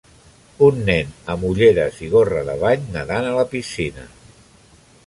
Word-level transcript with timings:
Un 0.67 0.79
nen 0.87 1.11
amb 1.33 1.45
ulleres 1.49 2.01
i 2.07 2.09
gorra 2.15 2.43
de 2.49 2.57
bany 2.65 2.89
nedant 2.97 3.31
a 3.35 3.39
la 3.39 3.47
piscina. 3.55 4.09